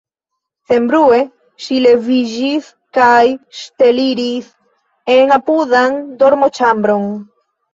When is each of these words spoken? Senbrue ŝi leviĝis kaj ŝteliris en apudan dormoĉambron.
Senbrue 0.69 1.19
ŝi 1.65 1.77
leviĝis 1.87 2.71
kaj 2.99 3.21
ŝteliris 3.59 4.49
en 5.19 5.37
apudan 5.39 6.01
dormoĉambron. 6.25 7.07